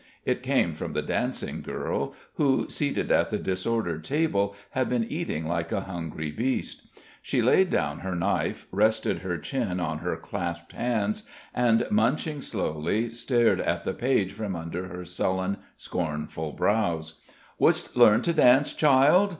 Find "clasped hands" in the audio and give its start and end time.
10.15-11.25